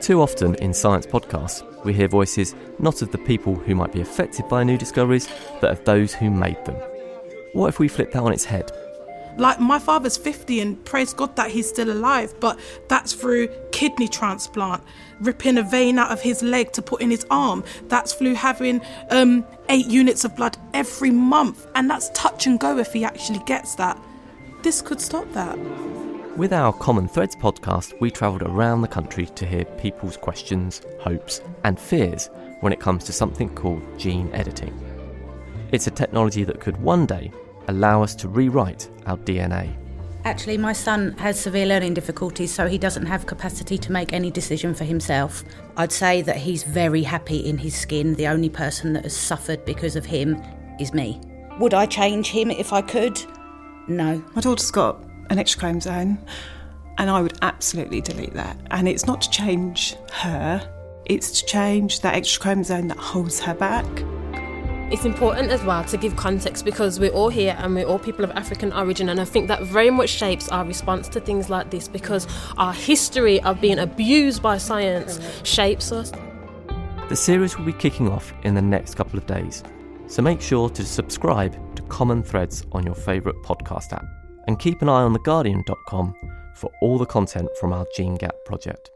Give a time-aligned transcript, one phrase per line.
[0.00, 4.00] Too often in science podcasts, we hear voices not of the people who might be
[4.00, 5.28] affected by new discoveries,
[5.60, 6.76] but of those who made them.
[7.54, 8.70] What if we flip that on its head?
[9.36, 12.58] Like my father's 50 and praise God that he's still alive, but
[12.88, 14.82] that's through kidney transplant,
[15.20, 17.64] ripping a vein out of his leg to put in his arm.
[17.88, 22.78] That's through having um, eight units of blood every month, and that's touch and go
[22.78, 23.98] if he actually gets that.
[24.62, 25.58] This could stop that.
[26.36, 31.40] With our Common Threads podcast, we travelled around the country to hear people's questions, hopes,
[31.64, 32.28] and fears
[32.60, 34.78] when it comes to something called gene editing.
[35.72, 37.32] It's a technology that could one day
[37.68, 39.74] allow us to rewrite our DNA.
[40.26, 44.30] Actually, my son has severe learning difficulties, so he doesn't have capacity to make any
[44.30, 45.42] decision for himself.
[45.78, 48.14] I'd say that he's very happy in his skin.
[48.14, 50.42] The only person that has suffered because of him
[50.78, 51.18] is me.
[51.60, 53.18] Would I change him if I could?
[53.88, 54.22] No.
[54.34, 56.18] My daughter's got an extra chromosome,
[56.98, 58.56] and I would absolutely delete that.
[58.70, 60.72] And it's not to change her,
[61.06, 63.86] it's to change that extra chromosome that holds her back.
[64.88, 68.24] It's important as well to give context because we're all here and we're all people
[68.24, 71.70] of African origin, and I think that very much shapes our response to things like
[71.70, 76.12] this because our history of being abused by science shapes us.
[77.08, 79.64] The series will be kicking off in the next couple of days,
[80.06, 84.06] so make sure to subscribe to Common Threads on your favourite podcast app
[84.46, 86.14] and keep an eye on theguardian.com
[86.54, 88.90] for all the content from our Gene Gap project.